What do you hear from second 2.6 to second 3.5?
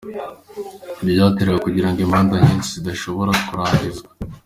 zidashobora